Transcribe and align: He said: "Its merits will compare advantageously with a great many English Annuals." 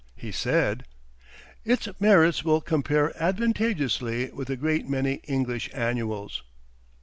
He 0.15 0.31
said: 0.31 0.85
"Its 1.63 1.87
merits 1.99 2.43
will 2.43 2.59
compare 2.59 3.13
advantageously 3.21 4.31
with 4.31 4.49
a 4.49 4.55
great 4.55 4.89
many 4.89 5.21
English 5.25 5.69
Annuals." 5.75 6.41